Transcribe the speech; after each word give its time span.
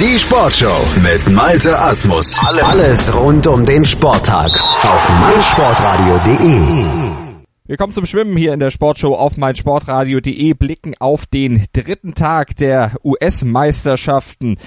Die 0.00 0.18
Sportshow 0.18 0.84
mit 1.00 1.30
Malte 1.30 1.78
Asmus. 1.78 2.36
Alles 2.64 3.14
rund 3.14 3.46
um 3.46 3.64
den 3.64 3.84
Sporttag 3.84 4.50
auf 4.82 5.08
meinsportradio.de. 5.20 6.84
Wir 7.66 7.76
kommen 7.76 7.92
zum 7.92 8.04
Schwimmen 8.04 8.36
hier 8.36 8.54
in 8.54 8.58
der 8.58 8.70
Sportshow 8.70 9.14
auf 9.14 9.36
meinsportradio.de, 9.36 10.54
blicken 10.54 10.96
auf 10.98 11.26
den 11.26 11.66
dritten 11.72 12.16
Tag 12.16 12.56
der 12.56 12.96
US-Meisterschaften 13.04 14.58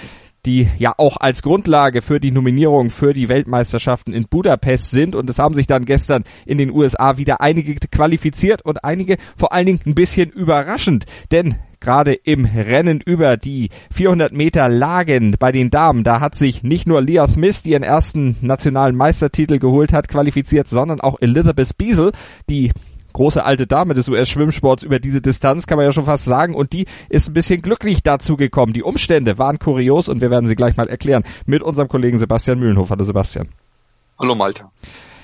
die 0.47 0.69
ja 0.79 0.93
auch 0.97 1.17
als 1.17 1.41
Grundlage 1.41 2.01
für 2.01 2.21
die 2.21 2.31
Nominierung 2.31 2.89
für 2.89 3.13
die 3.13 3.27
Weltmeisterschaften 3.27 4.13
in 4.13 4.27
Budapest 4.29 4.91
sind. 4.91 5.13
Und 5.13 5.29
es 5.29 5.39
haben 5.39 5.53
sich 5.53 5.67
dann 5.67 5.83
gestern 5.83 6.23
in 6.45 6.57
den 6.57 6.71
USA 6.71 7.17
wieder 7.17 7.41
einige 7.41 7.75
qualifiziert 7.75 8.61
und 8.63 8.83
einige 8.83 9.17
vor 9.35 9.51
allen 9.51 9.65
Dingen 9.65 9.81
ein 9.85 9.93
bisschen 9.93 10.29
überraschend. 10.29 11.05
Denn 11.31 11.55
gerade 11.81 12.13
im 12.13 12.45
Rennen 12.45 13.01
über 13.05 13.35
die 13.35 13.69
400 13.91 14.31
Meter 14.31 14.69
Lagen 14.69 15.35
bei 15.37 15.51
den 15.51 15.69
Damen, 15.69 16.05
da 16.05 16.21
hat 16.21 16.35
sich 16.35 16.63
nicht 16.63 16.87
nur 16.87 17.01
Leah 17.01 17.27
Smith, 17.27 17.63
die 17.63 17.71
ihren 17.71 17.83
ersten 17.83 18.37
nationalen 18.41 18.95
Meistertitel 18.95 19.59
geholt 19.59 19.91
hat, 19.91 20.07
qualifiziert, 20.07 20.69
sondern 20.69 21.01
auch 21.01 21.17
Elizabeth 21.19 21.77
Beasel, 21.77 22.13
die 22.49 22.71
große 23.17 23.43
alte 23.43 23.65
Dame 23.65 23.95
des 23.95 24.07
US-Schwimmsports 24.09 24.83
über 24.83 24.99
diese 24.99 25.21
Distanz, 25.21 25.65
kann 25.65 25.77
man 25.77 25.85
ja 25.85 25.91
schon 25.91 26.05
fast 26.05 26.23
sagen. 26.23 26.53
Und 26.53 26.71
die 26.71 26.85
ist 27.09 27.27
ein 27.29 27.33
bisschen 27.33 27.63
glücklich 27.63 28.03
dazu 28.03 28.37
gekommen. 28.37 28.73
Die 28.73 28.83
Umstände 28.83 29.39
waren 29.39 29.57
kurios 29.57 30.07
und 30.07 30.21
wir 30.21 30.29
werden 30.29 30.47
sie 30.47 30.55
gleich 30.55 30.77
mal 30.77 30.87
erklären 30.87 31.23
mit 31.47 31.63
unserem 31.63 31.87
Kollegen 31.87 32.19
Sebastian 32.19 32.59
Mühlenhofer. 32.59 32.91
Hallo 32.91 33.03
Sebastian. 33.03 33.49
Hallo 34.19 34.35
Malte. 34.35 34.65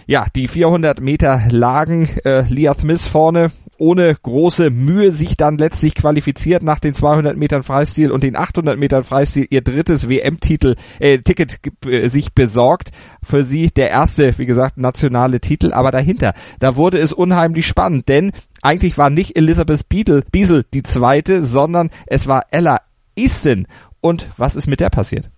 Ja, 0.07 0.25
die 0.35 0.47
400 0.47 1.01
Meter 1.01 1.43
lagen 1.49 2.09
äh, 2.25 2.41
Leah 2.49 2.73
Smith 2.73 3.05
vorne 3.07 3.51
ohne 3.83 4.15
große 4.15 4.69
Mühe 4.69 5.11
sich 5.11 5.35
dann 5.35 5.57
letztlich 5.57 5.93
qualifiziert 5.93 6.63
nach 6.63 6.79
den 6.79 6.93
200 6.93 7.35
Metern 7.35 7.63
Freistil 7.63 8.11
und 8.11 8.23
den 8.23 8.37
800 8.37 8.79
Metern 8.79 9.03
Freistil 9.03 9.45
ihr 9.49 9.61
drittes 9.61 10.07
WM-Titel 10.07 10.75
äh, 10.99 11.19
Ticket 11.19 11.59
äh, 11.85 12.07
sich 12.07 12.31
besorgt. 12.33 12.91
Für 13.21 13.43
sie 13.43 13.71
der 13.71 13.89
erste, 13.89 14.37
wie 14.37 14.45
gesagt, 14.45 14.77
nationale 14.77 15.41
Titel. 15.41 15.73
Aber 15.73 15.91
dahinter, 15.91 16.33
da 16.59 16.77
wurde 16.77 16.97
es 16.97 17.11
unheimlich 17.11 17.67
spannend, 17.67 18.07
denn 18.07 18.31
eigentlich 18.61 18.97
war 18.97 19.09
nicht 19.09 19.35
Elizabeth 19.35 19.89
Beadle, 19.89 20.23
Biesel 20.31 20.63
die 20.73 20.83
zweite, 20.83 21.43
sondern 21.43 21.89
es 22.07 22.25
war 22.25 22.45
Ella 22.51 22.79
Easton. 23.17 23.67
Und 23.99 24.29
was 24.37 24.55
ist 24.55 24.67
mit 24.67 24.79
der 24.79 24.91
passiert? 24.91 25.29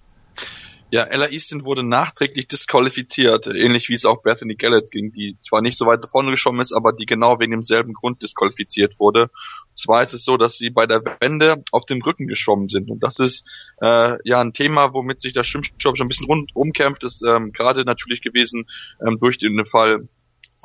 Ja, 0.92 1.04
Ella 1.04 1.30
Easton 1.30 1.66
wurde 1.66 1.84
nachträglich 1.84 2.48
disqualifiziert, 2.48 3.48
ähnlich 3.48 3.90
wie 3.90 3.96
es 3.96 4.06
auch 4.06 4.22
Bethany 4.22 4.56
Gallett 4.56 4.92
ging, 4.92 5.12
die 5.12 5.36
zwar 5.40 5.62
nicht 5.62 5.78
so 5.78 5.88
weit 5.88 6.04
davon 6.04 6.30
geschwommen 6.30 6.62
ist, 6.62 6.74
aber 6.74 6.94
die 6.94 7.08
genau 7.08 7.40
wegen 7.40 7.52
demselben 7.52 7.94
Grund 7.94 8.22
disqualifiziert 8.22 9.00
wurde. 9.00 9.24
Und 9.24 9.78
zwar 9.78 10.04
ist 10.04 10.14
es 10.14 10.24
so, 10.24 10.38
dass 10.38 10.58
sie 10.58 10.70
bei 10.70 10.86
der 10.86 11.02
Wende 11.20 11.64
auf 11.72 11.86
dem 11.86 12.02
Rücken 12.02 12.28
geschwommen 12.28 12.70
sind. 12.70 12.92
Und 12.92 13.02
das 13.02 13.20
ist 13.20 13.74
äh, 13.82 14.18
ja 14.24 14.40
ein 14.40 14.54
Thema, 14.54 14.94
womit 14.94 15.22
sich 15.22 15.34
der 15.34 15.44
Schwimmsport 15.44 15.98
schon 15.98 16.06
ein 16.06 16.08
bisschen 16.08 16.28
rund 16.28 16.52
umkämpft, 16.56 17.04
ist 17.04 17.24
ähm, 17.24 17.52
gerade 17.52 17.84
natürlich 17.84 18.22
gewesen 18.22 18.66
ähm, 19.06 19.18
durch 19.20 19.40
den 19.40 19.66
Fall 19.66 20.08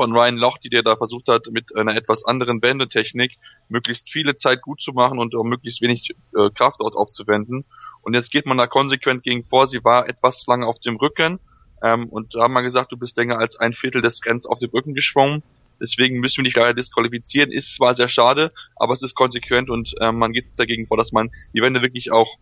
von 0.00 0.16
Ryan 0.16 0.38
Lochte, 0.38 0.70
der 0.70 0.82
da 0.82 0.96
versucht 0.96 1.28
hat, 1.28 1.48
mit 1.50 1.76
einer 1.76 1.94
etwas 1.94 2.24
anderen 2.24 2.62
Wendetechnik 2.62 3.36
möglichst 3.68 4.10
viele 4.10 4.34
Zeit 4.34 4.62
gut 4.62 4.80
zu 4.80 4.92
machen 4.92 5.18
und 5.18 5.34
möglichst 5.44 5.82
wenig 5.82 6.14
äh, 6.34 6.48
Kraft 6.54 6.80
dort 6.80 6.94
aufzuwenden. 6.94 7.66
Und 8.00 8.14
jetzt 8.14 8.30
geht 8.30 8.46
man 8.46 8.56
da 8.56 8.66
konsequent 8.66 9.24
gegen 9.24 9.44
vor. 9.44 9.66
Sie 9.66 9.84
war 9.84 10.08
etwas 10.08 10.46
lange 10.46 10.66
auf 10.66 10.78
dem 10.78 10.96
Rücken. 10.96 11.38
Ähm, 11.82 12.08
und 12.08 12.34
da 12.34 12.44
haben 12.44 12.54
wir 12.54 12.62
gesagt, 12.62 12.92
du 12.92 12.96
bist 12.96 13.18
länger 13.18 13.36
als 13.36 13.56
ein 13.60 13.74
Viertel 13.74 14.00
des 14.00 14.24
Rennens 14.24 14.46
auf 14.46 14.58
dem 14.58 14.70
Rücken 14.70 14.94
geschwommen. 14.94 15.42
Deswegen 15.78 16.18
müssen 16.18 16.38
wir 16.38 16.44
dich 16.44 16.56
leider 16.56 16.72
disqualifizieren. 16.72 17.52
Ist 17.52 17.74
zwar 17.74 17.94
sehr 17.94 18.08
schade, 18.08 18.52
aber 18.76 18.94
es 18.94 19.02
ist 19.02 19.14
konsequent 19.14 19.68
und 19.68 19.94
ähm, 20.00 20.16
man 20.16 20.32
geht 20.32 20.46
dagegen 20.56 20.86
vor, 20.86 20.96
dass 20.96 21.12
man 21.12 21.28
die 21.52 21.60
Wände 21.60 21.82
wirklich 21.82 22.10
auch 22.10 22.38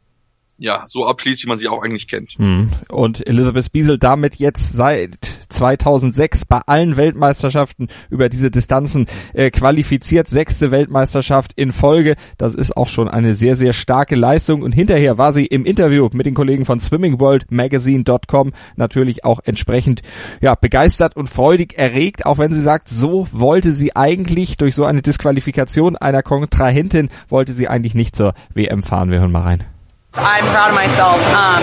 ja, 0.58 0.84
so 0.88 1.06
abschließt, 1.06 1.44
wie 1.44 1.48
man 1.48 1.56
sie 1.56 1.68
auch 1.68 1.82
eigentlich 1.82 2.08
kennt. 2.08 2.32
Hm. 2.32 2.70
Und 2.88 3.24
Elizabeth 3.26 3.72
Biesel 3.72 3.96
damit 3.96 4.36
jetzt 4.36 4.72
seit 4.72 5.16
2006 5.48 6.46
bei 6.46 6.60
allen 6.66 6.96
Weltmeisterschaften 6.96 7.86
über 8.10 8.28
diese 8.28 8.50
Distanzen 8.50 9.06
äh, 9.34 9.50
qualifiziert, 9.50 10.28
sechste 10.28 10.72
Weltmeisterschaft 10.72 11.52
in 11.54 11.72
Folge. 11.72 12.16
Das 12.38 12.56
ist 12.56 12.76
auch 12.76 12.88
schon 12.88 13.08
eine 13.08 13.34
sehr, 13.34 13.54
sehr 13.54 13.72
starke 13.72 14.16
Leistung. 14.16 14.62
Und 14.62 14.72
hinterher 14.72 15.16
war 15.16 15.32
sie 15.32 15.46
im 15.46 15.64
Interview 15.64 16.08
mit 16.12 16.26
den 16.26 16.34
Kollegen 16.34 16.64
von 16.64 16.80
swimmingworldmagazine.com 16.80 18.52
natürlich 18.74 19.24
auch 19.24 19.38
entsprechend 19.44 20.02
ja, 20.40 20.56
begeistert 20.56 21.16
und 21.16 21.28
freudig 21.28 21.78
erregt, 21.78 22.26
auch 22.26 22.38
wenn 22.38 22.52
sie 22.52 22.62
sagt, 22.62 22.88
so 22.88 23.28
wollte 23.30 23.70
sie 23.70 23.94
eigentlich 23.94 24.56
durch 24.56 24.74
so 24.74 24.84
eine 24.84 25.02
Disqualifikation 25.02 25.94
einer 25.94 26.24
Kontrahentin, 26.24 27.10
wollte 27.28 27.52
sie 27.52 27.68
eigentlich 27.68 27.94
nicht 27.94 28.16
zur 28.16 28.34
WM 28.54 28.82
fahren. 28.82 29.12
Wir 29.12 29.20
hören 29.20 29.32
mal 29.32 29.42
rein. 29.42 29.77
I'm 30.14 30.44
proud 30.56 30.72
of 30.72 30.74
myself. 30.74 31.20
Um, 31.36 31.60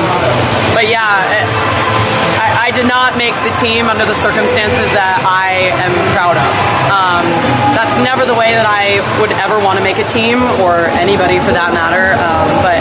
but 0.78 0.85
yeah, 0.85 1.01
I, 2.38 2.69
I, 2.69 2.72
did 2.72 2.85
not 2.85 3.17
make 3.17 3.33
the 3.41 3.53
team 3.57 3.89
under 3.89 4.06
the 4.06 4.13
circumstances 4.13 4.85
that 4.94 5.17
I 5.25 5.73
am 5.73 5.94
proud 6.13 6.38
of. 6.38 6.53
Um, 6.94 7.25
that's 7.73 7.97
never 8.06 8.22
the 8.22 8.38
way 8.38 8.53
that 8.53 8.69
I 8.69 9.01
would 9.17 9.33
ever 9.33 9.57
want 9.57 9.81
to 9.81 9.83
make 9.83 9.97
a 9.97 10.06
team 10.06 10.45
or 10.61 10.85
anybody 10.94 11.41
for 11.41 11.57
that 11.57 11.73
matter. 11.73 12.13
Um, 12.22 12.45
but 12.61 12.78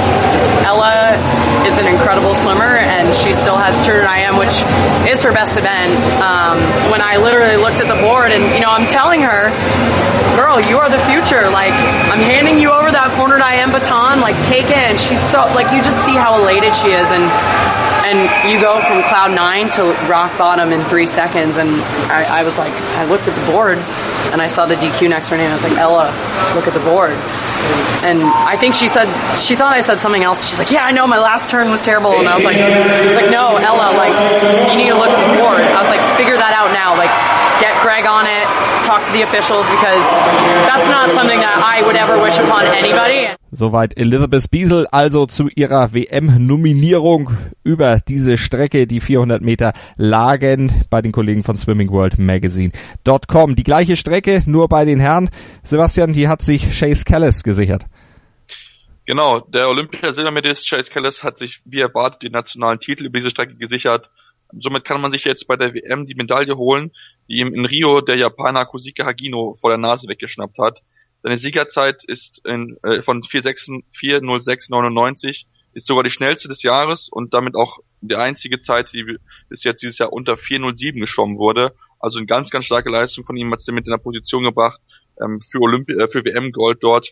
is 1.74 1.86
an 1.86 1.90
incredible 1.90 2.34
swimmer 2.34 2.78
and 2.78 3.14
she 3.14 3.32
still 3.32 3.56
has 3.56 3.74
True 3.84 3.98
I 3.98 4.18
Am, 4.30 4.38
which 4.38 4.62
is 5.10 5.22
her 5.22 5.32
best 5.32 5.58
event. 5.58 5.90
Um, 6.22 6.58
when 6.90 7.02
I 7.02 7.16
literally 7.18 7.56
looked 7.56 7.80
at 7.82 7.90
the 7.90 7.98
board 7.98 8.30
and, 8.30 8.42
you 8.54 8.60
know, 8.60 8.70
I'm 8.70 8.86
telling 8.86 9.22
her, 9.22 9.50
girl, 10.38 10.60
you 10.60 10.78
are 10.78 10.88
the 10.88 11.02
future. 11.10 11.50
Like, 11.50 11.74
I'm 12.10 12.22
handing 12.22 12.58
you 12.58 12.70
over 12.70 12.90
that 12.90 13.10
cornered 13.18 13.42
I 13.42 13.58
am 13.58 13.72
baton. 13.74 14.20
Like, 14.20 14.38
take 14.46 14.70
it. 14.70 14.78
And 14.86 14.98
she's 15.00 15.20
so, 15.20 15.46
like, 15.58 15.72
you 15.74 15.82
just 15.82 16.04
see 16.04 16.14
how 16.14 16.38
elated 16.38 16.74
she 16.74 16.94
is. 16.94 17.08
And, 17.10 17.26
and 18.04 18.52
you 18.52 18.60
go 18.60 18.80
from 18.84 19.02
cloud 19.02 19.34
nine 19.34 19.70
to 19.72 19.82
rock 20.08 20.36
bottom 20.36 20.72
in 20.72 20.80
three 20.80 21.06
seconds. 21.06 21.56
And 21.56 21.70
I, 22.12 22.40
I 22.40 22.42
was 22.44 22.58
like, 22.58 22.72
I 23.00 23.04
looked 23.06 23.28
at 23.28 23.34
the 23.34 23.52
board 23.52 23.78
and 24.32 24.40
I 24.40 24.46
saw 24.46 24.66
the 24.66 24.76
DQ 24.76 25.08
next 25.08 25.28
to 25.28 25.34
her 25.34 25.40
name. 25.40 25.50
I 25.50 25.54
was 25.54 25.64
like, 25.64 25.78
Ella, 25.78 26.12
look 26.54 26.68
at 26.68 26.74
the 26.74 26.84
board. 26.84 27.16
And 28.04 28.20
I 28.20 28.56
think 28.60 28.74
she 28.74 28.88
said 28.88 29.08
she 29.32 29.56
thought 29.56 29.72
I 29.72 29.80
said 29.80 29.98
something 30.00 30.22
else. 30.22 30.44
She's 30.44 30.58
like, 30.58 30.70
"Yeah, 30.70 30.84
I 30.84 30.92
know 30.92 31.06
my 31.06 31.16
last 31.16 31.48
turn 31.48 31.70
was 31.72 31.80
terrible," 31.80 32.12
and 32.20 32.28
I 32.28 32.36
was 32.36 32.44
like, 32.44 32.60
"I 32.60 33.08
was 33.08 33.16
like, 33.16 33.32
no, 33.32 33.56
Ella, 33.56 33.96
like 33.96 34.12
you 34.68 34.76
need 34.76 34.92
to 34.92 34.98
look 35.00 35.08
at 35.08 35.16
the 35.24 35.40
board." 35.40 35.64
I 35.64 35.80
was 35.80 35.88
like, 35.88 36.04
"Figure 36.20 36.36
that 36.36 36.52
out 36.52 36.76
now. 36.76 36.92
Like, 37.00 37.08
get 37.64 37.72
Greg 37.80 38.04
on 38.04 38.28
it, 38.28 38.44
talk 38.84 39.00
to 39.08 39.12
the 39.16 39.24
officials 39.24 39.64
because 39.72 40.04
that's 40.68 40.92
not 40.92 41.08
something 41.10 41.33
I 41.76 41.82
would 41.84 41.96
ever 41.96 42.22
wish 42.24 42.38
upon 42.38 42.62
anybody." 42.66 43.34
Soweit 43.50 43.96
Elizabeth 43.96 44.50
Biesel 44.50 44.86
also 44.86 45.26
zu 45.26 45.48
ihrer 45.48 45.92
WM-Nominierung 45.92 47.30
über 47.64 47.98
diese 48.06 48.36
Strecke, 48.38 48.86
die 48.86 49.00
400 49.00 49.42
Meter 49.42 49.72
lagen 49.96 50.72
bei 50.90 51.02
den 51.02 51.12
Kollegen 51.12 51.42
von 51.42 51.56
Swimming 51.56 51.90
World 51.90 52.18
Magazine.com. 52.18 53.56
Die 53.56 53.62
gleiche 53.62 53.96
Strecke, 53.96 54.42
nur 54.46 54.68
bei 54.68 54.84
den 54.84 55.00
Herren. 55.00 55.30
Sebastian, 55.62 56.12
die 56.12 56.28
hat 56.28 56.42
sich 56.42 56.78
Chase 56.78 57.04
Callis 57.04 57.42
gesichert. 57.42 57.86
Genau, 59.06 59.40
der 59.40 59.68
Olympia-Silbermedalist 59.68 60.68
Chase 60.68 60.90
Callis 60.90 61.22
hat 61.22 61.38
sich 61.38 61.60
wie 61.64 61.80
erwartet 61.80 62.22
den 62.22 62.32
nationalen 62.32 62.80
Titel 62.80 63.06
über 63.06 63.18
diese 63.18 63.30
Strecke 63.30 63.56
gesichert. 63.56 64.10
Somit 64.58 64.84
kann 64.84 65.00
man 65.00 65.10
sich 65.10 65.24
jetzt 65.24 65.46
bei 65.46 65.56
der 65.56 65.74
WM 65.74 66.06
die 66.06 66.14
Medaille 66.14 66.56
holen, 66.56 66.92
die 67.28 67.38
ihm 67.38 67.52
in 67.52 67.66
Rio 67.66 68.00
der 68.00 68.16
Japaner 68.16 68.64
Kosuke 68.64 69.04
Hagino 69.04 69.54
vor 69.60 69.70
der 69.70 69.78
Nase 69.78 70.08
weggeschnappt 70.08 70.58
hat. 70.58 70.82
Seine 71.24 71.38
Siegerzeit 71.38 72.04
ist 72.04 72.46
in, 72.46 72.76
äh, 72.82 73.00
von 73.00 73.22
4.06.99 73.22 75.46
ist 75.72 75.86
sogar 75.86 76.04
die 76.04 76.10
schnellste 76.10 76.48
des 76.48 76.62
Jahres 76.62 77.08
und 77.10 77.32
damit 77.32 77.56
auch 77.56 77.78
die 78.02 78.16
einzige 78.16 78.58
Zeit, 78.58 78.92
die 78.92 79.16
bis 79.48 79.64
jetzt 79.64 79.80
dieses 79.80 79.96
Jahr 79.96 80.12
unter 80.12 80.34
4.07 80.34 81.00
geschwommen 81.00 81.38
wurde. 81.38 81.74
Also 81.98 82.18
eine 82.18 82.26
ganz, 82.26 82.50
ganz 82.50 82.66
starke 82.66 82.90
Leistung 82.90 83.24
von 83.24 83.38
ihm 83.38 83.50
hat 83.52 83.60
sie 83.60 83.72
mit 83.72 83.86
in 83.86 83.92
der 83.92 83.98
Position 83.98 84.44
gebracht 84.44 84.82
ähm, 85.18 85.40
für 85.40 85.62
Olympi 85.62 85.94
äh, 85.94 86.08
für 86.08 86.26
WM 86.26 86.52
Gold 86.52 86.80
dort. 86.82 87.08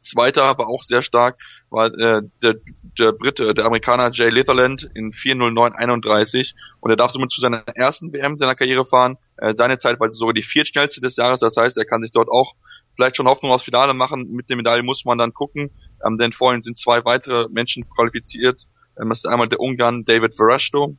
Zweiter, 0.00 0.44
aber 0.44 0.68
auch 0.68 0.82
sehr 0.82 1.02
stark, 1.02 1.38
war 1.68 1.86
äh, 1.86 2.22
der, 2.42 2.54
der 2.98 3.12
Brite, 3.12 3.52
der 3.52 3.66
Amerikaner 3.66 4.10
Jay 4.10 4.30
Litherland 4.30 4.88
in 4.94 5.12
4.09.31 5.12 6.54
und 6.80 6.90
er 6.90 6.96
darf 6.96 7.10
somit 7.10 7.30
zu 7.30 7.42
seiner 7.42 7.62
ersten 7.74 8.10
WM 8.12 8.38
seiner 8.38 8.54
Karriere 8.54 8.86
fahren. 8.86 9.18
Äh, 9.36 9.52
seine 9.54 9.76
Zeit 9.76 10.00
war 10.00 10.10
sogar 10.10 10.32
die 10.32 10.42
viertschnellste 10.42 11.02
des 11.02 11.16
Jahres, 11.16 11.40
das 11.40 11.58
heißt, 11.58 11.76
er 11.76 11.84
kann 11.84 12.00
sich 12.00 12.12
dort 12.12 12.28
auch 12.28 12.54
vielleicht 12.94 13.16
schon 13.16 13.26
Hoffnung 13.26 13.52
aufs 13.52 13.64
Finale 13.64 13.94
machen. 13.94 14.30
Mit 14.30 14.48
der 14.50 14.56
Medaille 14.56 14.82
muss 14.82 15.04
man 15.04 15.18
dann 15.18 15.32
gucken, 15.32 15.70
ähm, 16.04 16.18
denn 16.18 16.32
vorhin 16.32 16.62
sind 16.62 16.78
zwei 16.78 17.04
weitere 17.04 17.48
Menschen 17.48 17.88
qualifiziert. 17.88 18.66
Ähm, 19.00 19.08
das 19.08 19.18
ist 19.18 19.26
einmal 19.26 19.48
der 19.48 19.60
Ungarn 19.60 20.04
David 20.04 20.34
Verashto, 20.34 20.96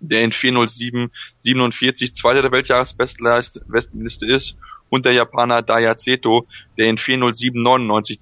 der 0.00 0.22
in 0.22 0.32
407 0.32 1.10
Zweiter 2.12 2.42
der 2.42 2.52
Weltjahresbestenliste 2.52 4.30
ist 4.32 4.56
und 4.90 5.04
der 5.04 5.12
Japaner 5.12 5.62
Daya 5.62 5.96
Zeto, 5.96 6.46
der 6.76 6.86
in 6.86 6.98
407 6.98 7.62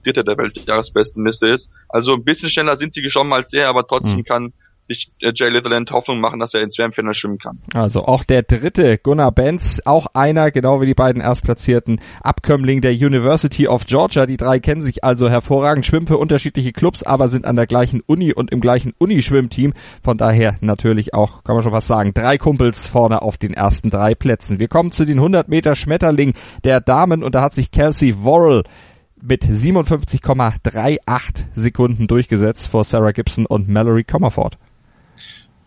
Dritter 0.02 0.24
der 0.24 0.38
Weltjahresbestenliste 0.38 1.48
ist. 1.48 1.70
Also 1.88 2.14
ein 2.14 2.24
bisschen 2.24 2.50
schneller 2.50 2.76
sind 2.76 2.94
sie 2.94 3.02
geschwommen 3.02 3.32
als 3.32 3.52
er, 3.52 3.68
aber 3.68 3.86
trotzdem 3.86 4.18
mhm. 4.18 4.24
kann 4.24 4.52
sich 4.88 5.12
äh, 5.20 5.32
Jay 5.34 5.48
Litherland 5.48 5.90
Hoffnung 5.90 6.20
machen, 6.20 6.40
dass 6.40 6.54
er 6.54 6.62
ins 6.62 6.78
WM-Finale 6.78 7.14
schwimmen 7.14 7.38
kann. 7.38 7.58
Also 7.74 8.04
auch 8.04 8.24
der 8.24 8.42
dritte 8.42 8.98
Gunnar 8.98 9.32
Benz, 9.32 9.82
auch 9.84 10.06
einer, 10.14 10.50
genau 10.50 10.80
wie 10.80 10.86
die 10.86 10.94
beiden 10.94 11.20
erstplatzierten 11.20 12.00
Abkömmling 12.22 12.80
der 12.80 12.92
University 12.92 13.68
of 13.68 13.86
Georgia. 13.86 14.26
Die 14.26 14.36
drei 14.36 14.60
kennen 14.60 14.82
sich 14.82 15.04
also 15.04 15.28
hervorragend, 15.28 15.86
schwimmen 15.86 16.06
für 16.06 16.18
unterschiedliche 16.18 16.72
Clubs, 16.72 17.02
aber 17.02 17.28
sind 17.28 17.44
an 17.44 17.56
der 17.56 17.66
gleichen 17.66 18.00
Uni 18.00 18.32
und 18.32 18.50
im 18.50 18.60
gleichen 18.60 18.94
Unischwimmteam. 18.98 19.72
Von 20.02 20.18
daher 20.18 20.56
natürlich 20.60 21.14
auch, 21.14 21.44
kann 21.44 21.56
man 21.56 21.62
schon 21.62 21.72
was 21.72 21.86
sagen, 21.86 22.14
drei 22.14 22.38
Kumpels 22.38 22.86
vorne 22.86 23.22
auf 23.22 23.36
den 23.36 23.54
ersten 23.54 23.90
drei 23.90 24.14
Plätzen. 24.14 24.60
Wir 24.60 24.68
kommen 24.68 24.92
zu 24.92 25.04
den 25.04 25.18
100 25.18 25.48
Meter 25.48 25.74
Schmetterling 25.74 26.34
der 26.64 26.80
Damen 26.80 27.22
und 27.22 27.34
da 27.34 27.42
hat 27.42 27.54
sich 27.54 27.70
Kelsey 27.70 28.14
Worrell 28.22 28.62
mit 29.20 29.44
57,38 29.44 31.44
Sekunden 31.54 32.06
durchgesetzt 32.06 32.68
vor 32.68 32.84
Sarah 32.84 33.12
Gibson 33.12 33.46
und 33.46 33.68
Mallory 33.68 34.04
Comerford. 34.04 34.58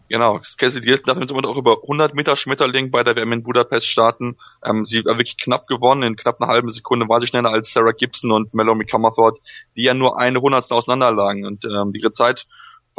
Genau, 0.09 0.41
Cassie 0.57 0.81
Diels 0.81 1.03
darf 1.03 1.19
jetzt 1.19 1.31
auch 1.31 1.57
über 1.57 1.83
100 1.83 2.15
Meter 2.15 2.35
Schmetterling 2.35 2.89
bei 2.89 3.03
der 3.03 3.15
WM 3.15 3.31
in 3.31 3.43
Budapest 3.43 3.85
starten. 3.85 4.37
Ähm, 4.65 4.83
sie 4.83 4.99
hat 4.99 5.05
wirklich 5.05 5.37
knapp 5.37 5.67
gewonnen, 5.67 6.01
in 6.01 6.15
knapp 6.15 6.41
einer 6.41 6.51
halben 6.51 6.69
Sekunde 6.69 7.07
war 7.07 7.21
sie 7.21 7.27
schneller 7.27 7.51
als 7.51 7.71
Sarah 7.71 7.91
Gibson 7.91 8.31
und 8.31 8.55
Mallory 8.55 8.87
Comerford, 8.87 9.37
die 9.75 9.83
ja 9.83 9.93
nur 9.93 10.19
eine 10.19 10.41
Hundertstel 10.41 10.75
auseinanderlagen. 10.77 11.45
Und 11.45 11.63
ähm, 11.65 11.91
ihre 11.93 12.11
Zeit 12.11 12.47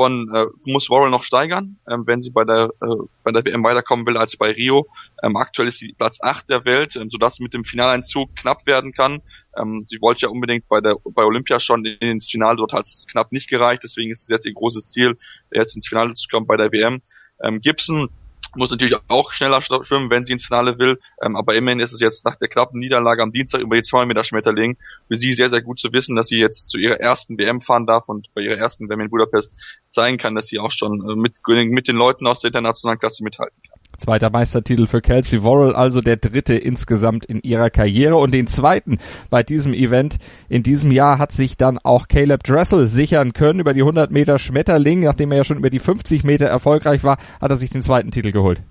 von 0.00 0.34
äh, 0.34 0.46
muss 0.64 0.88
Warren 0.88 1.10
noch 1.10 1.24
steigern, 1.24 1.76
ähm, 1.86 2.06
wenn 2.06 2.22
sie 2.22 2.30
bei 2.30 2.44
der 2.44 2.70
äh, 2.80 2.86
bei 3.22 3.32
der 3.32 3.44
WM 3.44 3.62
weiterkommen 3.62 4.06
will 4.06 4.16
als 4.16 4.34
bei 4.34 4.50
Rio. 4.50 4.86
Ähm, 5.22 5.36
aktuell 5.36 5.68
ist 5.68 5.76
sie 5.76 5.92
Platz 5.92 6.16
8 6.22 6.48
der 6.48 6.64
Welt, 6.64 6.96
ähm, 6.96 7.10
sodass 7.10 7.38
mit 7.38 7.52
dem 7.52 7.64
Finaleinzug 7.64 8.34
knapp 8.34 8.66
werden 8.66 8.94
kann. 8.94 9.20
Ähm, 9.58 9.82
sie 9.82 10.00
wollte 10.00 10.22
ja 10.22 10.28
unbedingt 10.30 10.66
bei 10.68 10.80
der 10.80 10.96
bei 11.04 11.22
Olympia 11.22 11.60
schon 11.60 11.84
ins 11.84 12.30
Finale, 12.30 12.56
dort 12.56 12.72
hat 12.72 12.86
es 12.86 13.04
knapp 13.10 13.30
nicht 13.30 13.50
gereicht, 13.50 13.82
deswegen 13.84 14.10
ist 14.10 14.22
es 14.22 14.28
jetzt 14.30 14.46
ihr 14.46 14.54
großes 14.54 14.86
Ziel, 14.86 15.18
jetzt 15.52 15.76
ins 15.76 15.86
Finale 15.86 16.14
zu 16.14 16.28
kommen 16.30 16.46
bei 16.46 16.56
der 16.56 16.72
WM. 16.72 17.02
Ähm, 17.42 17.60
Gibson 17.60 18.08
muss 18.56 18.70
natürlich 18.70 18.96
auch 19.08 19.32
schneller 19.32 19.60
schwimmen, 19.62 20.10
wenn 20.10 20.24
sie 20.24 20.32
ins 20.32 20.46
Finale 20.46 20.78
will. 20.78 20.98
Ähm, 21.22 21.36
aber 21.36 21.54
immerhin 21.54 21.80
ist 21.80 21.92
es 21.92 22.00
jetzt 22.00 22.24
nach 22.24 22.36
der 22.36 22.48
knappen 22.48 22.80
Niederlage 22.80 23.22
am 23.22 23.32
Dienstag 23.32 23.60
über 23.60 23.76
die 23.76 23.82
2 23.82 24.06
Meter 24.06 24.24
Schmetterling 24.24 24.76
für 25.08 25.16
sie 25.16 25.32
sehr, 25.32 25.50
sehr 25.50 25.62
gut 25.62 25.78
zu 25.78 25.92
wissen, 25.92 26.16
dass 26.16 26.28
sie 26.28 26.38
jetzt 26.38 26.70
zu 26.70 26.78
ihrer 26.78 27.00
ersten 27.00 27.38
WM 27.38 27.60
fahren 27.60 27.86
darf 27.86 28.08
und 28.08 28.32
bei 28.34 28.42
ihrer 28.42 28.56
ersten 28.56 28.88
WM 28.88 29.00
in 29.00 29.10
Budapest 29.10 29.54
zeigen 29.90 30.18
kann, 30.18 30.34
dass 30.34 30.46
sie 30.46 30.58
auch 30.58 30.72
schon 30.72 31.08
äh, 31.08 31.16
mit, 31.16 31.38
mit 31.46 31.88
den 31.88 31.96
Leuten 31.96 32.26
aus 32.26 32.40
der 32.40 32.48
internationalen 32.48 32.98
Klasse 32.98 33.22
mithalten 33.22 33.56
kann. 33.62 33.69
Zweiter 34.00 34.30
Meistertitel 34.30 34.86
für 34.86 35.02
Kelsey 35.02 35.42
Worrell, 35.42 35.74
also 35.74 36.00
der 36.00 36.16
dritte 36.16 36.54
insgesamt 36.54 37.26
in 37.26 37.42
ihrer 37.42 37.68
Karriere 37.68 38.16
und 38.16 38.32
den 38.32 38.46
zweiten 38.46 38.96
bei 39.28 39.42
diesem 39.42 39.74
Event. 39.74 40.16
In 40.48 40.62
diesem 40.62 40.90
Jahr 40.90 41.18
hat 41.18 41.32
sich 41.32 41.58
dann 41.58 41.76
auch 41.76 42.08
Caleb 42.08 42.42
Dressel 42.42 42.86
sichern 42.86 43.34
können 43.34 43.60
über 43.60 43.74
die 43.74 43.82
100 43.82 44.10
Meter 44.10 44.38
Schmetterling. 44.38 45.00
Nachdem 45.00 45.32
er 45.32 45.38
ja 45.38 45.44
schon 45.44 45.58
über 45.58 45.68
die 45.68 45.80
50 45.80 46.24
Meter 46.24 46.46
erfolgreich 46.46 47.04
war, 47.04 47.18
hat 47.42 47.50
er 47.50 47.58
sich 47.58 47.68
den 47.68 47.82
zweiten 47.82 48.10
Titel 48.10 48.32
geholt. 48.32 48.62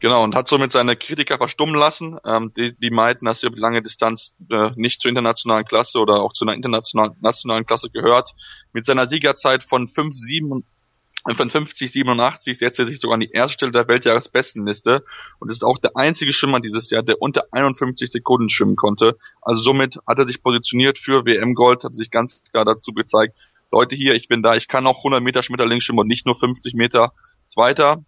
Genau, 0.00 0.22
und 0.22 0.34
hat 0.34 0.46
somit 0.46 0.70
seine 0.70 0.96
Kritiker 0.96 1.38
verstummen 1.38 1.74
lassen. 1.74 2.18
Ähm, 2.26 2.52
die, 2.54 2.76
die 2.78 2.90
meinten, 2.90 3.24
dass 3.24 3.42
er 3.42 3.48
über 3.48 3.58
lange 3.58 3.80
Distanz 3.80 4.36
äh, 4.50 4.72
nicht 4.76 5.00
zur 5.00 5.08
internationalen 5.08 5.64
Klasse 5.64 5.98
oder 5.98 6.20
auch 6.20 6.34
zu 6.34 6.44
einer 6.44 6.52
internationalen 6.52 7.12
nationalen 7.22 7.64
Klasse 7.64 7.88
gehört. 7.88 8.34
Mit 8.74 8.84
seiner 8.84 9.08
Siegerzeit 9.08 9.64
von 9.64 9.88
5,7 9.88 10.64
von 11.32 11.48
50, 11.48 11.90
87 11.90 12.58
setzt 12.58 12.78
er 12.78 12.84
sich 12.84 13.00
sogar 13.00 13.14
an 13.14 13.20
die 13.20 13.30
erste 13.30 13.54
Stelle 13.54 13.72
der 13.72 13.88
Weltjahresbestenliste 13.88 15.04
und 15.38 15.50
ist 15.50 15.64
auch 15.64 15.78
der 15.78 15.96
einzige 15.96 16.34
Schwimmer 16.34 16.60
dieses 16.60 16.90
Jahr, 16.90 17.02
der 17.02 17.22
unter 17.22 17.44
51 17.50 18.10
Sekunden 18.10 18.50
schwimmen 18.50 18.76
konnte. 18.76 19.16
Also 19.40 19.62
somit 19.62 19.98
hat 20.06 20.18
er 20.18 20.26
sich 20.26 20.42
positioniert 20.42 20.98
für 20.98 21.24
WM 21.24 21.54
Gold, 21.54 21.82
hat 21.84 21.94
sich 21.94 22.10
ganz 22.10 22.42
klar 22.50 22.66
dazu 22.66 22.92
gezeigt, 22.92 23.38
Leute 23.72 23.96
hier, 23.96 24.14
ich 24.14 24.28
bin 24.28 24.42
da, 24.42 24.54
ich 24.54 24.68
kann 24.68 24.86
auch 24.86 24.98
100 24.98 25.22
Meter 25.22 25.42
Schmetterling 25.42 25.80
schwimmen 25.80 26.00
und 26.00 26.06
nicht 26.06 26.26
nur 26.26 26.36
50 26.36 26.74
Meter. 26.74 27.12
Zweiter 27.46 28.04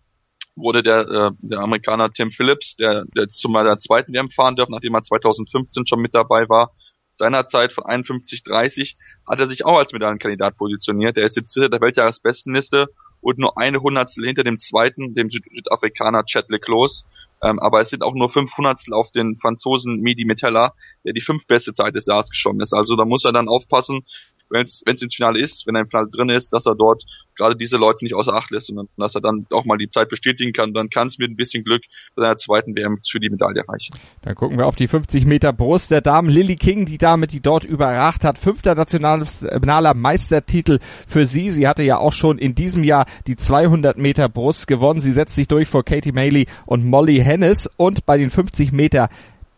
wurde 0.54 0.82
der, 0.82 1.00
äh, 1.08 1.30
der 1.38 1.60
Amerikaner 1.60 2.12
Tim 2.12 2.30
Phillips, 2.30 2.76
der, 2.76 3.04
der 3.06 3.24
jetzt 3.24 3.38
zu 3.38 3.48
meiner 3.48 3.78
zweiten 3.78 4.12
WM 4.12 4.30
fahren 4.30 4.56
darf, 4.56 4.68
nachdem 4.68 4.94
er 4.94 5.02
2015 5.02 5.86
schon 5.86 6.00
mit 6.00 6.14
dabei 6.14 6.48
war. 6.48 6.72
Seinerzeit 7.14 7.72
von 7.72 7.84
51,30 7.84 8.96
hat 9.26 9.40
er 9.40 9.46
sich 9.46 9.64
auch 9.64 9.78
als 9.78 9.92
Medaillenkandidat 9.92 10.56
positioniert. 10.56 11.16
Er 11.16 11.24
ist 11.24 11.36
jetzt 11.36 11.56
der 11.56 11.80
Weltjahresbestenliste 11.80 12.88
und 13.26 13.40
nur 13.40 13.58
eine 13.58 13.80
Hundertstel 13.80 14.24
hinter 14.24 14.44
dem 14.44 14.56
zweiten, 14.56 15.16
dem 15.16 15.30
Südafrikaner 15.30 16.24
Chad 16.26 16.48
Leclos. 16.48 17.04
Ähm, 17.42 17.58
aber 17.58 17.80
es 17.80 17.88
sind 17.88 18.04
auch 18.04 18.14
nur 18.14 18.30
fünf 18.30 18.56
Hundertstel 18.56 18.94
auf 18.94 19.10
den 19.10 19.36
Franzosen 19.36 19.98
Midi 20.00 20.24
Metella, 20.24 20.74
der 21.04 21.12
die 21.12 21.20
fünf 21.20 21.44
beste 21.48 21.72
Zeit 21.72 21.96
des 21.96 22.06
Jahres 22.06 22.30
geschwommen 22.30 22.60
ist. 22.60 22.72
Also 22.72 22.94
da 22.94 23.04
muss 23.04 23.24
er 23.24 23.32
dann 23.32 23.48
aufpassen, 23.48 24.04
wenn 24.50 24.62
es 24.62 24.82
ins 24.82 25.14
Finale 25.14 25.40
ist, 25.40 25.66
wenn 25.66 25.74
er 25.74 25.82
im 25.82 25.88
Finale 25.88 26.08
drin 26.10 26.28
ist, 26.28 26.52
dass 26.52 26.66
er 26.66 26.74
dort 26.74 27.04
gerade 27.36 27.56
diese 27.56 27.76
Leute 27.76 28.04
nicht 28.04 28.14
außer 28.14 28.32
Acht 28.32 28.50
lässt, 28.50 28.68
sondern 28.68 28.88
dass 28.96 29.14
er 29.14 29.20
dann 29.20 29.46
auch 29.50 29.64
mal 29.64 29.76
die 29.76 29.90
Zeit 29.90 30.08
bestätigen 30.08 30.52
kann. 30.52 30.72
Dann 30.72 30.90
kann 30.90 31.08
es 31.08 31.18
mit 31.18 31.30
ein 31.30 31.36
bisschen 31.36 31.64
Glück 31.64 31.82
bei 32.14 32.22
seiner 32.22 32.36
zweiten 32.36 32.74
WM 32.74 32.98
für 33.08 33.20
die 33.20 33.30
Medaille 33.30 33.64
reichen. 33.68 33.96
Dann 34.22 34.34
gucken 34.34 34.58
wir 34.58 34.66
auf 34.66 34.76
die 34.76 34.88
50 34.88 35.26
Meter 35.26 35.52
Brust 35.52 35.90
der 35.90 36.00
Damen. 36.00 36.28
Lily 36.28 36.56
King, 36.56 36.86
die 36.86 36.98
Dame, 36.98 37.26
die 37.26 37.40
dort 37.40 37.64
überragt 37.64 38.24
hat. 38.24 38.38
Fünfter 38.38 38.74
nationaler 38.74 39.94
Meistertitel 39.94 40.78
für 41.06 41.26
sie. 41.26 41.50
Sie 41.50 41.68
hatte 41.68 41.82
ja 41.82 41.98
auch 41.98 42.12
schon 42.12 42.38
in 42.38 42.54
diesem 42.54 42.84
Jahr 42.84 43.06
die 43.26 43.36
200 43.36 43.98
Meter 43.98 44.28
Brust 44.28 44.66
gewonnen. 44.66 45.00
Sie 45.00 45.12
setzt 45.12 45.34
sich 45.34 45.48
durch 45.48 45.68
vor 45.68 45.84
Katie 45.84 46.12
Maley 46.12 46.46
und 46.64 46.84
Molly 46.84 47.18
Hennis. 47.18 47.68
Und 47.76 48.06
bei 48.06 48.18
den 48.18 48.30
50 48.30 48.72
Meter 48.72 49.08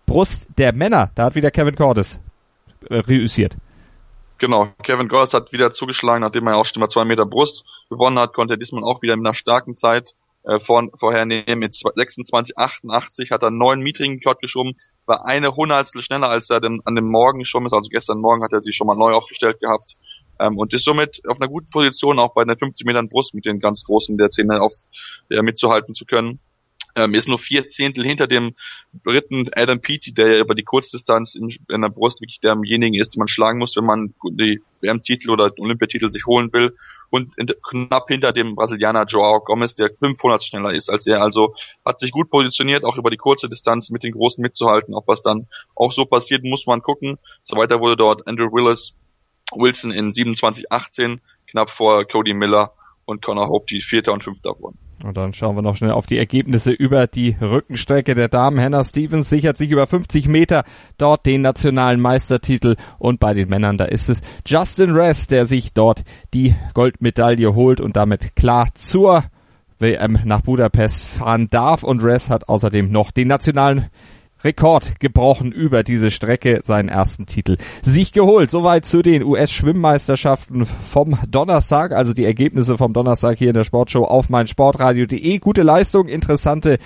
Brust 0.07 0.49
der 0.57 0.73
Männer, 0.75 1.11
da 1.15 1.25
hat 1.25 1.35
wieder 1.35 1.51
Kevin 1.51 1.77
Cordes 1.77 2.19
äh, 2.89 2.97
reüssiert. 2.97 3.57
Genau, 4.39 4.69
Kevin 4.85 5.09
Goss 5.09 5.35
hat 5.35 5.53
wieder 5.53 5.73
zugeschlagen, 5.73 6.21
nachdem 6.21 6.47
er 6.47 6.57
auch 6.57 6.65
schon 6.65 6.81
mal 6.81 6.89
zwei 6.89 7.05
Meter 7.05 7.27
Brust 7.27 7.65
gewonnen 7.91 8.19
hat, 8.21 8.35
konnte 8.35 8.55
er 8.55 8.57
diesmal 8.57 8.85
auch 8.85 9.03
wieder 9.03 9.17
mit 9.17 9.27
einer 9.27 9.35
starken 9.35 9.75
Zeit 9.75 10.15
äh, 10.45 10.61
vor, 10.61 10.89
vorhernehmen. 10.95 11.59
Mit 11.59 11.73
26,88 11.75 13.33
hat 13.33 13.43
er 13.43 13.51
neuen 13.51 13.81
niedrigen 13.81 14.15
Rekord 14.15 14.41
geschoben, 14.41 14.77
war 15.07 15.27
eine 15.27 15.57
Hundertstel 15.57 16.03
schneller, 16.03 16.29
als 16.29 16.51
er 16.51 16.61
denn 16.61 16.81
an 16.85 16.95
dem 16.95 17.09
Morgen 17.09 17.45
schon 17.45 17.67
ist. 17.67 17.73
Also 17.73 17.89
gestern 17.89 18.21
Morgen 18.21 18.45
hat 18.45 18.53
er 18.53 18.63
sich 18.63 18.77
schon 18.77 18.87
mal 18.87 18.97
neu 18.97 19.13
aufgestellt 19.13 19.59
gehabt 19.59 19.97
ähm, 20.39 20.57
und 20.57 20.73
ist 20.73 20.85
somit 20.85 21.21
auf 21.27 21.41
einer 21.41 21.51
guten 21.51 21.71
Position, 21.71 22.21
auch 22.21 22.35
bei 22.35 22.45
den 22.45 22.57
50 22.57 22.87
Metern 22.87 23.09
Brust 23.09 23.35
mit 23.35 23.45
den 23.45 23.59
ganz 23.59 23.83
großen 23.85 24.17
der 24.19 24.31
Szene 24.31 24.61
auf, 24.61 24.73
der 25.31 25.43
mitzuhalten 25.43 25.97
zu 25.97 26.05
können. 26.05 26.39
Ähm, 26.99 27.15
ist 27.15 27.29
nur 27.29 27.39
vier 27.39 27.69
Zehntel 27.69 28.05
hinter 28.05 28.27
dem 28.27 28.57
Briten 29.05 29.49
Adam 29.55 29.81
Peaty, 29.81 30.13
der 30.13 30.41
über 30.41 30.57
die 30.57 30.65
Kurzdistanz 30.65 31.37
in, 31.37 31.49
in 31.69 31.83
der 31.83 31.91
Brust 31.91 32.21
wirklich 32.21 32.41
derjenige 32.41 33.01
ist, 33.01 33.15
den 33.15 33.21
man 33.21 33.29
schlagen 33.29 33.61
muss, 33.61 33.77
wenn 33.77 33.85
man 33.85 34.15
die 34.33 34.61
WM-Titel 34.81 35.31
oder 35.31 35.53
Olympiatitel 35.59 36.09
sich 36.09 36.27
holen 36.27 36.53
will. 36.53 36.77
Und 37.11 37.31
in, 37.37 37.47
knapp 37.71 38.09
hinter 38.09 38.33
dem 38.33 38.57
Brasilianer 38.57 39.05
Joao 39.05 39.39
Gomez, 39.45 39.77
der 39.77 39.91
500 39.91 40.43
schneller 40.43 40.75
ist 40.75 40.91
als 40.91 41.07
er. 41.07 41.23
Also 41.23 41.55
hat 41.85 42.01
sich 42.01 42.11
gut 42.11 42.31
positioniert, 42.31 42.85
auch 42.85 42.99
über 42.99 43.11
die 43.11 43.17
kurze 43.17 43.49
Distanz 43.49 43.91
mit 43.91 44.03
den 44.03 44.13
Großen 44.13 44.43
mitzuhalten. 44.43 44.93
Ob 44.93 45.07
was 45.07 45.23
dann 45.23 45.47
auch 45.77 45.93
so 45.93 46.05
passiert, 46.05 46.43
muss 46.43 46.67
man 46.67 46.83
gucken. 46.83 47.19
So 47.43 47.57
weiter 47.57 47.79
wurde 47.79 47.97
dort 47.97 48.27
Andrew 48.27 48.51
Willis, 48.51 48.97
Wilson 49.55 49.93
in 49.93 50.11
27,18, 50.11 51.21
knapp 51.47 51.71
vor 51.71 52.05
Cody 52.07 52.35
Miller 52.35 52.73
und 53.05 53.23
Connor 53.23 53.49
Hope, 53.49 53.67
die 53.71 53.83
Vierter 53.83 54.13
und 54.13 54.25
Fünfter 54.25 54.59
wurden. 54.59 54.79
Und 55.05 55.17
dann 55.17 55.33
schauen 55.33 55.55
wir 55.55 55.63
noch 55.63 55.77
schnell 55.77 55.93
auf 55.93 56.07
die 56.07 56.19
Ergebnisse 56.19 56.73
über 56.73 57.07
die 57.07 57.37
Rückenstrecke 57.41 58.15
der 58.15 58.29
Damen. 58.29 58.61
Hannah 58.61 58.83
Stevens 58.83 59.31
sichert 59.31 59.57
sich 59.57 59.71
über 59.71 59.87
50 59.87 60.27
Meter 60.27 60.65
dort 60.97 61.25
den 61.25 61.43
nationalen 61.43 62.01
Meistertitel 62.01 62.75
und 62.99 63.21
bei 63.21 63.33
den 63.33 63.49
Männern, 63.49 63.79
da 63.79 63.85
ist 63.85 64.09
es 64.09 64.23
Justin 64.45 64.91
Ress, 64.91 65.29
der 65.29 65.47
sich 65.47 65.73
dort 65.73 66.03
die 66.35 66.57
Goldmedaille 66.75 67.55
holt 67.55 67.81
und 67.81 67.97
damit 67.97 68.35
klar 68.35 68.69
zur 68.75 69.25
WM 69.79 70.19
nach 70.25 70.43
Budapest 70.43 71.05
fahren 71.05 71.49
darf. 71.49 71.85
Und 71.85 72.03
Ress 72.03 72.29
hat 72.29 72.49
außerdem 72.49 72.91
noch 72.91 73.13
den 73.13 73.29
nationalen 73.29 73.87
Rekord 74.45 75.01
gebrochen 75.01 75.53
über 75.53 75.83
diese 75.83 76.11
Strecke, 76.11 76.61
seinen 76.65 76.89
ersten 76.89 77.27
Titel 77.27 77.57
sich 77.83 78.13
geholt. 78.13 78.51
Soweit 78.51 78.85
zu 78.85 79.03
den 79.03 79.23
US-Schwimmmeisterschaften 79.25 80.65
vom 80.67 81.19
Donnerstag, 81.29 81.93
also 81.93 82.13
die 82.13 82.25
Ergebnisse 82.25 82.79
vom 82.79 82.93
Donnerstag 82.93 83.39
hier 83.39 83.49
in 83.49 83.55
der 83.55 83.65
Sportshow 83.65 84.05
auf 84.05 84.29
meinsportradio.de. 84.29 85.39
Gute 85.39 85.63
Leistung, 85.63 86.09
interessante 86.09 86.79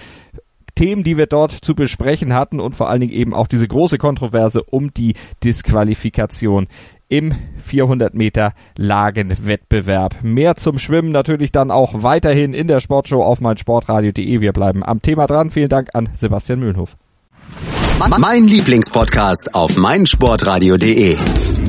Themen, 0.74 1.04
die 1.04 1.18
wir 1.18 1.26
dort 1.26 1.52
zu 1.52 1.74
besprechen 1.74 2.32
hatten 2.32 2.58
und 2.58 2.74
vor 2.74 2.88
allen 2.88 3.00
Dingen 3.00 3.12
eben 3.12 3.34
auch 3.34 3.46
diese 3.46 3.68
große 3.68 3.98
Kontroverse 3.98 4.62
um 4.62 4.94
die 4.94 5.14
Disqualifikation 5.44 6.66
im 7.08 7.34
400 7.62 8.14
Meter 8.14 8.54
Lagenwettbewerb. 8.78 10.22
Mehr 10.22 10.56
zum 10.56 10.78
Schwimmen 10.78 11.12
natürlich 11.12 11.52
dann 11.52 11.70
auch 11.70 12.02
weiterhin 12.02 12.54
in 12.54 12.68
der 12.68 12.80
Sportshow 12.80 13.22
auf 13.22 13.42
meinsportradio.de. 13.42 14.40
Wir 14.40 14.52
bleiben 14.54 14.82
am 14.82 15.02
Thema 15.02 15.26
dran. 15.26 15.50
Vielen 15.50 15.68
Dank 15.68 15.90
an 15.92 16.08
Sebastian 16.18 16.60
Mühlenhof. 16.60 16.96
Mein 18.18 18.48
Lieblingspodcast 18.48 19.54
auf 19.54 19.76
meinsportradio.de. 19.76 21.18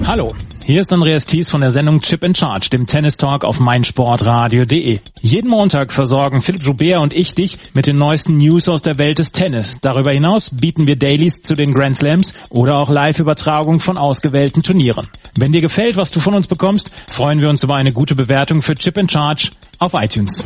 Hallo, 0.07 0.33
hier 0.63 0.81
ist 0.81 0.93
Andreas 0.93 1.25
Thies 1.25 1.49
von 1.49 1.61
der 1.61 1.71
Sendung 1.71 2.01
Chip 2.01 2.23
in 2.23 2.33
Charge, 2.33 2.69
dem 2.69 2.87
Tennis 2.87 3.17
Talk 3.17 3.43
auf 3.43 3.59
meinsportradio.de. 3.59 4.99
Jeden 5.21 5.49
Montag 5.49 5.91
versorgen 5.91 6.41
Philipp 6.41 6.63
Joubert 6.63 7.01
und 7.01 7.13
ich 7.13 7.35
dich 7.35 7.57
mit 7.73 7.87
den 7.87 7.97
neuesten 7.97 8.37
News 8.37 8.69
aus 8.69 8.81
der 8.81 8.97
Welt 8.97 9.19
des 9.19 9.31
Tennis. 9.31 9.79
Darüber 9.81 10.11
hinaus 10.11 10.51
bieten 10.51 10.87
wir 10.87 10.95
Dailies 10.95 11.41
zu 11.41 11.55
den 11.55 11.73
Grand 11.73 11.97
Slams 11.97 12.33
oder 12.49 12.79
auch 12.79 12.89
Live-Übertragung 12.89 13.79
von 13.79 13.97
ausgewählten 13.97 14.63
Turnieren. 14.63 15.07
Wenn 15.35 15.51
dir 15.51 15.61
gefällt, 15.61 15.97
was 15.97 16.11
du 16.11 16.19
von 16.19 16.33
uns 16.33 16.47
bekommst, 16.47 16.91
freuen 17.07 17.41
wir 17.41 17.49
uns 17.49 17.63
über 17.63 17.75
eine 17.75 17.91
gute 17.91 18.15
Bewertung 18.15 18.61
für 18.61 18.75
Chip 18.75 18.97
in 18.97 19.09
Charge 19.09 19.49
auf 19.83 19.93
iTunes. 19.93 20.45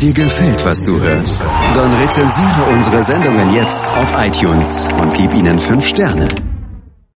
Dir 0.00 0.12
gefällt, 0.12 0.64
was 0.64 0.82
du 0.84 1.00
hörst? 1.00 1.40
Dann 1.74 1.92
rezensiere 1.94 2.64
unsere 2.72 3.02
Sendungen 3.02 3.54
jetzt 3.54 3.82
auf 3.94 4.12
iTunes 4.18 4.86
und 5.00 5.14
gib 5.14 5.32
ihnen 5.34 5.58
fünf 5.58 5.86
Sterne. 5.86 6.28